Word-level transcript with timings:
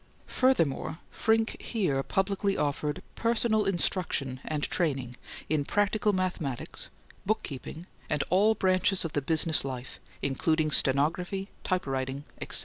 Furthermore, 0.25 0.97
Frincke 1.13 1.61
here 1.61 2.01
publicly 2.01 2.57
offered 2.57 3.03
"personal 3.13 3.65
instruction 3.65 4.39
and 4.43 4.63
training 4.63 5.15
in 5.47 5.63
practical 5.63 6.11
mathematics, 6.11 6.89
bookkeeping, 7.23 7.85
and 8.09 8.23
all 8.31 8.55
branches 8.55 9.05
of 9.05 9.13
the 9.13 9.21
business 9.21 9.63
life, 9.63 9.99
including 10.23 10.71
stenography, 10.71 11.49
typewriting, 11.63 12.23
etc." 12.41 12.59